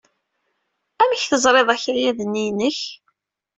[1.01, 2.79] Amek tezriḍ akayad-nni inek?